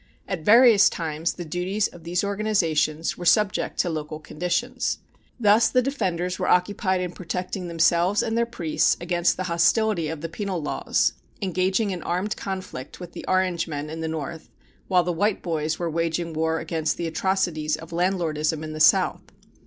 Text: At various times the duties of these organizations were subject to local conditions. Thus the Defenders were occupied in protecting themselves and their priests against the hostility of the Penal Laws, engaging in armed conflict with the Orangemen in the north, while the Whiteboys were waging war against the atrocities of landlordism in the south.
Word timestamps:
At 0.27 0.41
various 0.43 0.89
times 0.89 1.33
the 1.33 1.45
duties 1.45 1.87
of 1.87 2.03
these 2.03 2.23
organizations 2.23 3.19
were 3.19 3.23
subject 3.25 3.77
to 3.81 3.89
local 3.91 4.19
conditions. 4.19 4.97
Thus 5.39 5.69
the 5.69 5.83
Defenders 5.83 6.39
were 6.39 6.47
occupied 6.47 7.01
in 7.01 7.11
protecting 7.11 7.67
themselves 7.67 8.23
and 8.23 8.35
their 8.35 8.47
priests 8.47 8.97
against 8.99 9.37
the 9.37 9.43
hostility 9.43 10.07
of 10.07 10.21
the 10.21 10.27
Penal 10.27 10.59
Laws, 10.59 11.13
engaging 11.39 11.91
in 11.91 12.01
armed 12.01 12.35
conflict 12.35 12.99
with 12.99 13.11
the 13.13 13.25
Orangemen 13.27 13.91
in 13.91 14.01
the 14.01 14.07
north, 14.07 14.49
while 14.87 15.03
the 15.03 15.13
Whiteboys 15.13 15.77
were 15.77 15.87
waging 15.87 16.33
war 16.33 16.57
against 16.57 16.97
the 16.97 17.05
atrocities 17.05 17.75
of 17.75 17.91
landlordism 17.91 18.63
in 18.63 18.73
the 18.73 18.79
south. 18.79 19.21